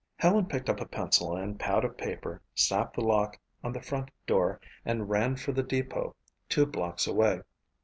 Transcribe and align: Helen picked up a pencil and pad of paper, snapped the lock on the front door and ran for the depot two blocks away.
Helen 0.17 0.47
picked 0.47 0.67
up 0.67 0.79
a 0.81 0.87
pencil 0.87 1.35
and 1.37 1.59
pad 1.59 1.85
of 1.85 1.95
paper, 1.95 2.41
snapped 2.55 2.95
the 2.95 3.03
lock 3.03 3.37
on 3.63 3.71
the 3.71 3.83
front 3.83 4.09
door 4.25 4.59
and 4.83 5.07
ran 5.11 5.35
for 5.35 5.51
the 5.51 5.61
depot 5.61 6.15
two 6.49 6.65
blocks 6.65 7.05
away. 7.05 7.41